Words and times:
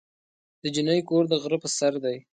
د 0.61 0.63
جینۍ 0.73 0.99
کور 1.09 1.23
د 1.29 1.33
غره 1.41 1.57
په 1.63 1.69
سر 1.77 1.93
دی. 2.03 2.17